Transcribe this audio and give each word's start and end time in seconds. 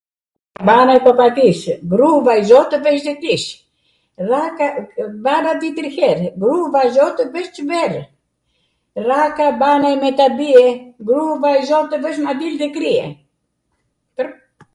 ...anw 0.77 0.91
e 0.97 1.03
Papandis, 1.07 1.61
ngru 1.87 2.09
vajzo 2.27 2.59
tw 2.69 2.77
vesh 2.85 3.05
nw 3.07 3.15
klish, 3.21 3.49
ra 4.29 4.41
kambana 4.57 5.51
di 5.61 5.69
tri 5.77 5.89
her, 5.97 6.19
ngru 6.37 6.57
vajzo 6.75 7.05
tw 7.17 7.25
vwsh 7.33 7.51
Cemberw, 7.55 7.95
ra 9.07 9.21
kambana 9.37 9.89
me 10.01 10.09
ata 10.13 10.27
die, 10.39 10.65
ngru 11.01 11.23
vajzo 11.43 11.79
tw 11.91 11.97
vwsh 12.03 12.19
mandil 12.25 12.55
nw 12.59 12.69
krie 12.75 13.05